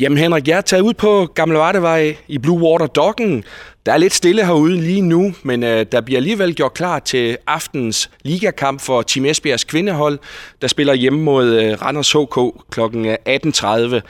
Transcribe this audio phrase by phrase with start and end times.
[0.00, 3.44] Jamen Henrik, jeg er taget ud på Gamle Vardevej i Blue Water Docken.
[3.86, 7.36] Der er lidt stille herude lige nu, men øh, der bliver alligevel gjort klar til
[7.46, 10.18] aftens ligakamp for Team Esbjergs kvindehold,
[10.62, 12.34] der spiller hjemme mod øh, Randers HK
[12.70, 12.80] kl.
[13.28, 14.00] 18.30.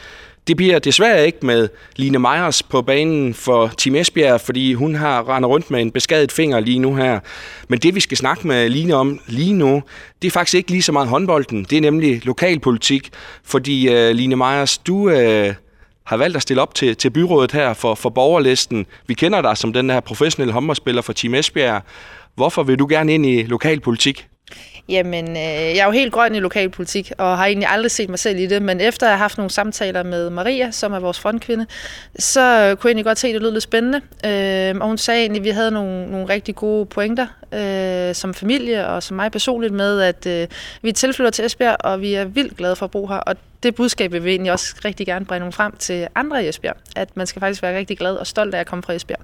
[0.47, 5.29] Det bliver desværre ikke med Line Meyers på banen for Team Esbjerg, fordi hun har
[5.29, 7.21] rendet rundt med en beskadet finger lige nu her.
[7.69, 9.83] Men det, vi skal snakke med Line om lige nu,
[10.23, 11.65] det er faktisk ikke lige så meget håndbolden.
[11.65, 13.11] Det er nemlig lokalpolitik,
[13.45, 15.11] fordi øh, Line Meyers, du...
[15.11, 15.55] Øh,
[16.11, 18.87] har valgt at stille op til, til byrådet her for, for borgerlisten.
[19.07, 21.83] Vi kender dig som den her professionelle håndboldspiller for Team Esbjerg.
[22.35, 24.27] Hvorfor vil du gerne ind i lokalpolitik?
[24.89, 28.19] Jamen, øh, jeg er jo helt grøn i lokalpolitik, og har egentlig aldrig set mig
[28.19, 31.21] selv i det, men efter at have haft nogle samtaler med Maria, som er vores
[31.21, 31.67] frontkvinde,
[32.19, 34.01] så kunne jeg egentlig godt se, at det lød lidt spændende.
[34.25, 38.35] Øh, og hun sagde egentlig, at vi havde nogle, nogle rigtig gode pointer øh, som
[38.35, 40.49] familie og som mig personligt med, at øh,
[40.83, 43.75] vi tilflytter til Esbjerg, og vi er vildt glade for at bo her, og det
[43.75, 47.27] budskab vil vi egentlig også rigtig gerne bringe frem til andre i Esbjerg, at man
[47.27, 49.21] skal faktisk være rigtig glad og stolt af at komme fra Esbjerg.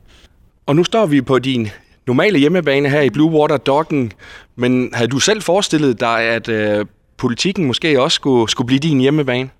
[0.67, 1.69] Og nu står vi på din
[2.07, 4.13] normale hjemmebane her i Blue Water Docken,
[4.57, 9.01] men havde du selv forestillet dig, at øh, politikken måske også skulle, skulle blive din
[9.01, 9.51] hjemmebane?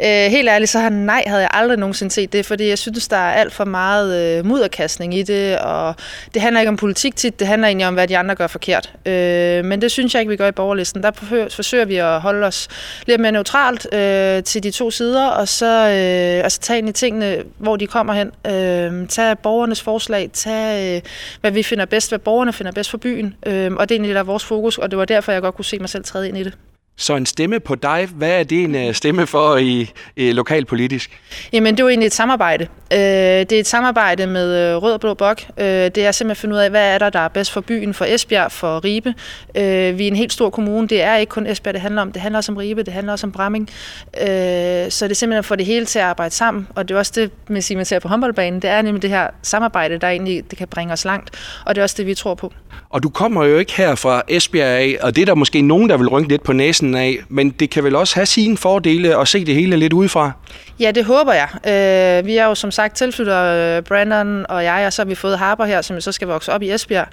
[0.00, 3.08] Øh, helt ærligt, så har nej, havde jeg aldrig nogensinde set det, fordi jeg synes,
[3.08, 5.94] der er alt for meget øh, mudderkastning i det, og
[6.34, 8.92] det handler ikke om politik tit, det handler egentlig om, hvad de andre gør forkert.
[9.06, 11.02] Øh, men det synes jeg ikke, vi gør i borgerlisten.
[11.02, 11.10] Der
[11.50, 12.68] forsøger vi at holde os
[13.06, 16.92] lidt mere neutralt øh, til de to sider, og så øh, altså, tage ind i
[16.92, 18.30] tingene, hvor de kommer hen.
[18.46, 21.02] Øh, tage borgernes forslag, tage øh,
[21.40, 24.14] hvad vi finder bedst, hvad borgerne finder bedst for byen, øh, og det er egentlig
[24.14, 26.28] der er vores fokus, og det var derfor, jeg godt kunne se mig selv træde
[26.28, 26.54] ind i det.
[26.96, 31.20] Så en stemme på dig, hvad er det en øh, stemme for i, i lokalpolitisk?
[31.52, 32.66] Jamen, det er jo egentlig et samarbejde.
[32.92, 35.42] Øh, det er et samarbejde med øh, Rød og Blå Bok.
[35.58, 37.60] Øh, det er simpelthen at finde ud af, hvad er der, der er bedst for
[37.60, 39.14] byen, for Esbjerg, for Ribe.
[39.54, 40.88] Øh, vi er en helt stor kommune.
[40.88, 42.12] Det er ikke kun Esbjerg, det handler om.
[42.12, 43.70] Det handler også om Ribe, det handler også om Bramming.
[43.70, 46.68] Så det er simpelthen at få det hele til at arbejde sammen.
[46.74, 48.62] Og det er også det, man siger, man ser på håndboldbanen.
[48.62, 51.30] Det er nemlig det her samarbejde, der egentlig det kan bringe os langt.
[51.66, 52.52] Og det er også det, vi tror på.
[52.94, 55.88] Og du kommer jo ikke her fra Esbjerg af, og det er der måske nogen,
[55.88, 59.20] der vil rynke lidt på næsen af, men det kan vel også have sine fordele
[59.20, 60.32] at se det hele lidt udefra?
[60.80, 61.48] Ja, det håber jeg.
[61.54, 63.42] Øh, vi er jo som sagt tilflytter
[63.76, 66.52] øh, Brandon og jeg, og så har vi fået Harper her, som så skal vokse
[66.52, 67.06] op i Esbjerg.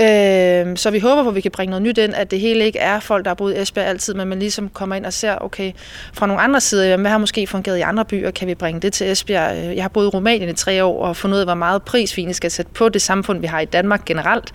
[0.00, 2.64] Øh, så vi håber på, at vi kan bringe noget nyt ind, at det hele
[2.64, 5.12] ikke er folk, der har boet i Esbjerg altid, men man ligesom kommer ind og
[5.12, 5.72] ser, okay,
[6.12, 8.92] fra nogle andre sider, hvad har måske fungeret i andre byer, kan vi bringe det
[8.92, 9.56] til Esbjerg?
[9.56, 11.82] Øh, jeg har boet i Rumænien i tre år og fundet ud af, hvor meget
[11.82, 14.52] pris vi skal sætte på det samfund, vi har i Danmark generelt.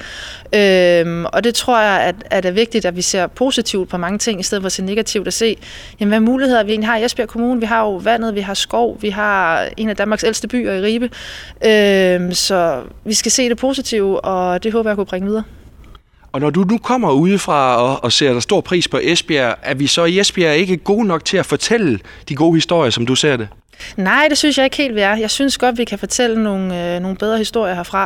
[0.56, 3.98] Øh, Øhm, og det tror jeg, at, at er vigtigt, at vi ser positivt på
[3.98, 5.58] mange ting, i stedet for at se negativt at se,
[6.00, 7.60] jamen, hvad muligheder vi egentlig har i Esbjerg Kommune.
[7.60, 10.82] Vi har jo vandet, vi har skov, vi har en af Danmarks ældste byer i
[10.82, 11.10] Ribe.
[11.66, 15.44] Øhm, så vi skal se det positive, og det håber jeg kunne bringe videre.
[16.32, 19.74] Og når du nu kommer udefra og, og ser der stor pris på Esbjerg, er
[19.74, 22.00] vi så i Esbjerg ikke gode nok til at fortælle
[22.30, 23.48] de gode historier, som du ser det?
[23.98, 25.16] Nej, det synes jeg ikke helt, vi er.
[25.16, 28.04] Jeg synes godt, vi kan fortælle nogle, øh, nogle bedre historier herfra.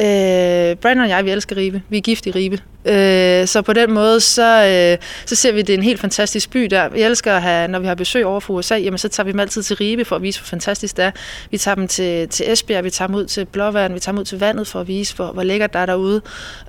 [0.00, 1.82] Øh, Brandon og jeg, vi elsker Ribe.
[1.88, 2.58] Vi er gift i Ribe.
[2.84, 6.00] Øh, så på den måde, så, øh, så ser vi, at det er en helt
[6.00, 6.88] fantastisk by der.
[6.88, 9.32] Vi elsker at have, når vi har besøg over fra USA, jamen, så tager vi
[9.32, 11.10] dem altid til Ribe for at vise, hvor fantastisk det er.
[11.50, 14.18] Vi tager dem til, til Esbjerg, vi tager dem ud til Blåvand, vi tager dem
[14.18, 16.20] ud til vandet for at vise, hvor, hvor lækkert der er derude.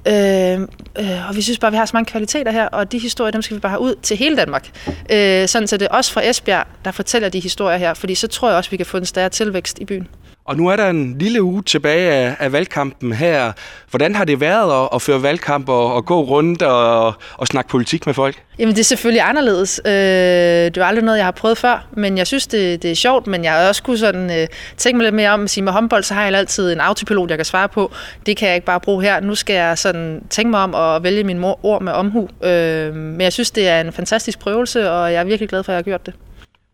[0.07, 0.61] Øh,
[0.99, 3.31] øh, og vi synes bare, at vi har så mange kvaliteter her, og de historier,
[3.31, 4.69] dem skal vi bare have ud til hele Danmark.
[5.11, 8.27] Øh, sådan så det er os fra Esbjerg, der fortæller de historier her, fordi så
[8.27, 10.07] tror jeg også, vi kan få en større tilvækst i byen.
[10.45, 13.51] Og nu er der en lille uge tilbage af, af valgkampen her.
[13.89, 17.69] Hvordan har det været at, at føre valgkamp og, og gå rundt og, og snakke
[17.69, 18.35] politik med folk?
[18.59, 19.81] Jamen det er selvfølgelig anderledes.
[19.85, 22.95] Øh, det er aldrig noget, jeg har prøvet før, men jeg synes, det, det er
[22.95, 23.27] sjovt.
[23.27, 24.47] Men jeg har også kunne sådan, øh,
[24.77, 27.29] tænke mig lidt mere om at sige, med håndbold, så har jeg altid en autopilot,
[27.29, 27.91] jeg kan svare på.
[28.25, 29.19] Det kan jeg ikke bare bruge her.
[29.19, 32.29] Nu skal jeg sådan tænke mig om at vælge mine ord med omhu.
[32.43, 35.71] Øh, men jeg synes, det er en fantastisk prøvelse, og jeg er virkelig glad for,
[35.71, 36.13] at jeg har gjort det.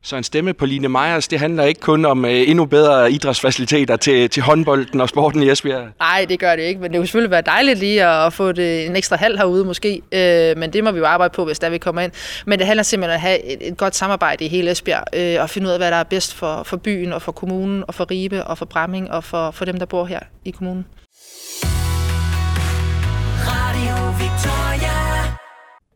[0.03, 3.95] Så en stemme på Line Meyers, det handler ikke kun om uh, endnu bedre idrætsfaciliteter
[3.95, 5.87] til, til håndbolden og sporten i Esbjerg?
[5.99, 8.85] Nej, det gør det ikke, men det kunne selvfølgelig være dejligt lige at få det
[8.85, 11.69] en ekstra halv herude måske, uh, men det må vi jo arbejde på, hvis der
[11.69, 12.11] vi kommer ind.
[12.45, 15.43] Men det handler simpelthen om at have et, et godt samarbejde i hele Esbjerg, uh,
[15.43, 17.93] og finde ud af, hvad der er bedst for, for byen og for kommunen og
[17.93, 20.85] for Ribe og for Bramming og for, for dem, der bor her i kommunen.
[23.47, 24.60] Radio Victoria.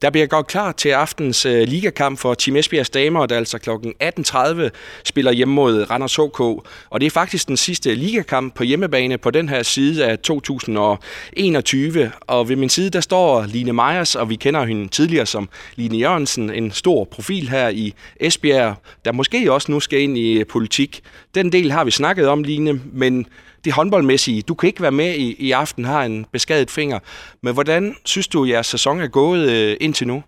[0.01, 3.69] Der bliver godt klar til aftens øh, ligakamp for Team Esbjergs damer, der altså kl.
[3.69, 4.69] 18.30
[5.03, 6.39] spiller hjemme mod Randers HK.
[6.39, 12.11] Og det er faktisk den sidste ligakamp på hjemmebane på den her side af 2021.
[12.21, 15.97] Og ved min side, der står Line Meyers, og vi kender hende tidligere som Line
[15.97, 18.75] Jørgensen, en stor profil her i Esbjerg,
[19.05, 21.01] der måske også nu skal ind i politik.
[21.35, 23.25] Den del har vi snakket om, Line, men
[23.65, 24.41] det håndboldmæssige.
[24.41, 26.99] Du kan ikke være med i, i aften, har en beskadet finger.
[27.41, 30.23] Men hvordan synes du, at jeres sæson er gået øh, indtil nu?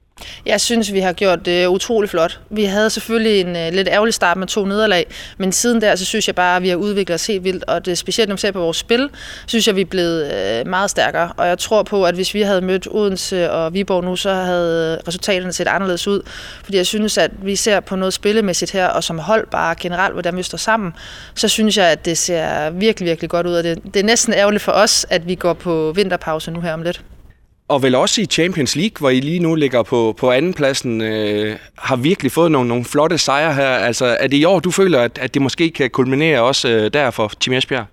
[0.46, 2.40] Jeg synes, vi har gjort det utrolig flot.
[2.50, 5.06] Vi havde selvfølgelig en uh, lidt ærgerlig start med to nederlag,
[5.38, 7.86] men siden der, så synes jeg bare, at vi har udviklet os helt vildt, og
[7.86, 9.10] det specielt når man ser på vores spil,
[9.48, 10.24] synes jeg, vi er blevet
[10.62, 14.04] uh, meget stærkere, og jeg tror på, at hvis vi havde mødt Odense og Viborg
[14.04, 16.22] nu, så havde resultaterne set anderledes ud,
[16.64, 20.14] fordi jeg synes, at vi ser på noget spillemæssigt her, og som hold bare generelt,
[20.14, 20.94] hvordan vi står sammen,
[21.36, 24.34] så synes jeg, at det ser virkelig, virkelig godt ud, og det, det er næsten
[24.34, 27.02] ærgerligt for os, at vi går på vinterpause nu her om lidt
[27.68, 31.58] og vel også i Champions League, hvor I lige nu ligger på, på andenpladsen, øh,
[31.78, 33.70] har virkelig fået nogle, nogle flotte sejre her.
[33.70, 36.94] Altså, er det i år, du føler, at, at det måske kan kulminere også øh,
[36.94, 37.86] der for Team Esbjerg?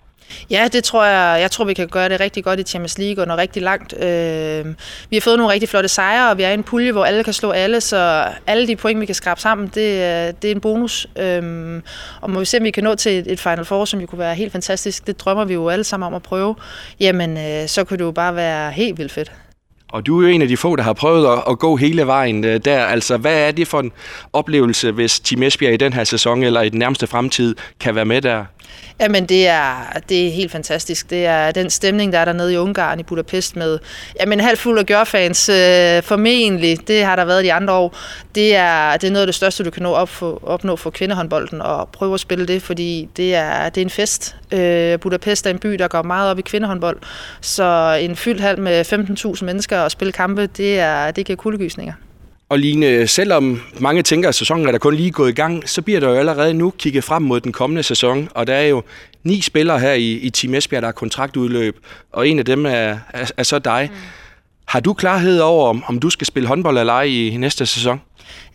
[0.50, 1.40] Ja, det tror jeg.
[1.40, 4.02] Jeg tror, vi kan gøre det rigtig godt i Champions League og nå rigtig langt.
[4.02, 4.66] Øh,
[5.10, 7.24] vi har fået nogle rigtig flotte sejre, og vi er i en pulje, hvor alle
[7.24, 10.54] kan slå alle, så alle de point, vi kan skrabe sammen, det, øh, det er
[10.54, 11.06] en bonus.
[11.18, 11.82] Øh,
[12.20, 14.06] og må vi se, om vi kan nå til et, et Final Four, som jo
[14.06, 15.06] kunne være helt fantastisk.
[15.06, 16.56] Det drømmer vi jo alle sammen om at prøve.
[17.00, 19.32] Jamen, øh, så kunne det jo bare være helt vildt fedt.
[19.94, 22.06] Og du er jo en af de få, der har prøvet at, at gå hele
[22.06, 22.84] vejen øh, der.
[22.84, 23.92] Altså, hvad er det for en
[24.32, 28.04] oplevelse, hvis Team Esbjerg i den her sæson eller i den nærmeste fremtid kan være
[28.04, 28.44] med der?
[29.00, 31.10] Jamen, det er, det er helt fantastisk.
[31.10, 33.78] Det er den stemning, der er dernede i Ungarn, i Budapest, med
[34.20, 37.96] jamen, halvt fuld af gørfans, øh, formentlig, det har der været de andre år.
[38.34, 40.90] Det er, det er noget af det største, du kan nå op for, opnå for
[40.90, 44.36] kvindehåndbolden, og prøve at spille det, fordi det er, det er en fest.
[44.52, 46.98] Øh, Budapest er en by, der går meget op i kvindehåndbold,
[47.40, 48.92] så en fyldt halv med
[49.36, 51.94] 15.000 mennesker og spille kampe, det, er, det giver kuldegysninger.
[52.48, 55.82] Og Line, selvom mange tænker, at sæsonen er der kun lige gået i gang, så
[55.82, 58.82] bliver der jo allerede nu kigget frem mod den kommende sæson, og der er jo
[59.22, 61.76] ni spillere her i, i Team Esbjerg, der har kontraktudløb,
[62.12, 63.90] og en af dem er, er, er så dig.
[63.92, 63.98] Mm.
[64.64, 67.66] Har du klarhed over, om, om du skal spille håndbold eller ej i, i næste
[67.66, 68.00] sæson?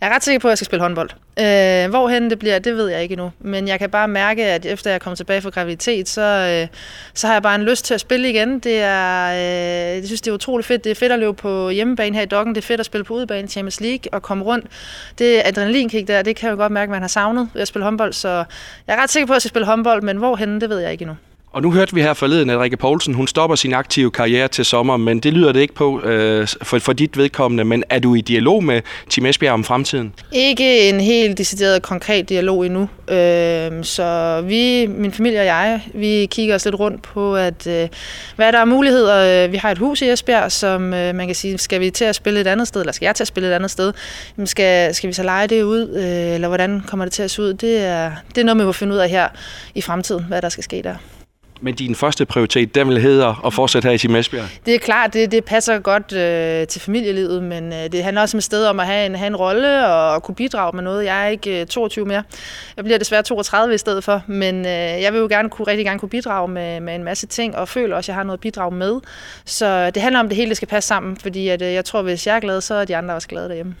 [0.00, 1.10] Jeg er ret sikker på, at jeg skal spille håndbold.
[1.38, 3.32] Øh, hvorhen det bliver, det ved jeg ikke endnu.
[3.38, 6.78] Men jeg kan bare mærke, at efter jeg kom tilbage fra graviditet, så, øh,
[7.14, 8.58] så har jeg bare en lyst til at spille igen.
[8.58, 10.84] Det er, øh, jeg synes, det er utroligt fedt.
[10.84, 12.54] Det er fedt at løbe på hjemmebane her i Dokken.
[12.54, 14.66] Det er fedt at spille på udebane i Champions League og komme rundt.
[15.18, 17.68] Det adrenalinkick der, det kan jeg jo godt mærke, at man har savnet ved at
[17.68, 18.12] spille håndbold.
[18.12, 18.28] Så
[18.86, 20.92] jeg er ret sikker på, at jeg skal spille håndbold, men hvorhen, det ved jeg
[20.92, 21.16] ikke endnu.
[21.52, 24.64] Og nu hørte vi her forleden, at Rikke Poulsen hun stopper sin aktive karriere til
[24.64, 27.64] sommer, men det lyder det ikke på øh, for, for dit vedkommende.
[27.64, 30.12] Men er du i dialog med Tim Esbjerg om fremtiden?
[30.32, 32.88] Ikke en helt decideret konkret dialog endnu.
[33.08, 37.88] Øh, så vi, min familie og jeg, vi kigger os lidt rundt på, at øh,
[38.36, 39.44] hvad der er muligheder.
[39.44, 42.04] Øh, vi har et hus i Esbjerg, som øh, man kan sige, skal vi til
[42.04, 43.92] at spille et andet sted, eller skal jeg til at spille et andet sted?
[44.36, 47.30] Jamen skal, skal vi så lege det ud, øh, eller hvordan kommer det til at
[47.30, 47.54] se ud?
[47.54, 49.28] Det er, det er noget, vi må finde ud af her
[49.74, 50.94] i fremtiden, hvad der skal ske der.
[51.62, 54.44] Men din første prioritet, den vil hedde at fortsætte her i Team Esbjerg?
[54.66, 58.36] Det er klart, det, det passer godt øh, til familielivet, men øh, det handler også
[58.36, 61.04] om et sted om at have en, have en rolle og kunne bidrage med noget.
[61.04, 62.22] Jeg er ikke øh, 22 mere.
[62.76, 65.86] Jeg bliver desværre 32 i stedet for, men øh, jeg vil jo gerne kunne, rigtig
[65.86, 68.36] gerne kunne bidrage med, med en masse ting, og føler også, at jeg har noget
[68.36, 69.00] at bidrage med.
[69.44, 72.02] Så det handler om, at det hele skal passe sammen, fordi at, øh, jeg tror,
[72.02, 73.74] hvis jeg er glad, så er de andre også glade derhjemme.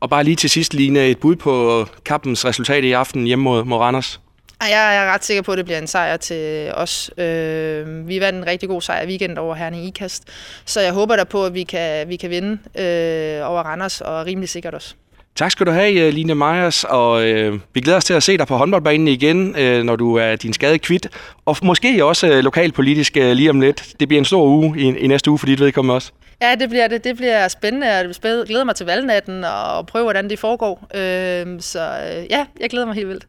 [0.00, 3.64] Og bare lige til sidst, Line, et bud på kampens resultat i aften hjemme mod,
[3.64, 4.20] mod Randers?
[4.60, 7.10] Jeg er ret sikker på, at det bliver en sejr til os.
[7.18, 10.24] Øh, vi vandt en rigtig god sejr i weekend over Herning Ikast,
[10.64, 14.26] så jeg håber da på, at vi kan, vi kan vinde øh, over Randers, og
[14.26, 14.94] rimelig sikkert også.
[15.36, 18.38] Tak skal du have, øh, Line Meyers, og øh, vi glæder os til at se
[18.38, 21.08] dig på håndboldbanen igen, øh, når du er din skade kvidt,
[21.46, 23.86] og måske også øh, lokalpolitisk øh, lige om lidt.
[24.00, 26.12] Det bliver en stor uge i, i næste uge for dit vedkommende også.
[26.42, 27.04] Ja, det bliver det.
[27.04, 27.86] Det bliver spændende.
[27.86, 28.14] Jeg
[28.46, 30.86] glæder mig til valgnatten og prøve, hvordan det foregår.
[30.94, 33.26] Øh, så øh, ja, jeg glæder mig helt vildt.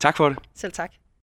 [0.00, 0.38] Tak for det.
[0.54, 0.90] Selv tak.